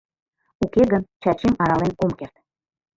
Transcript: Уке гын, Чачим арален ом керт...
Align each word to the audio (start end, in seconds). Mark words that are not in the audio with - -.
Уке 0.63 0.83
гын, 0.91 1.03
Чачим 1.21 1.53
арален 1.63 1.93
ом 2.03 2.11
керт... 2.19 2.35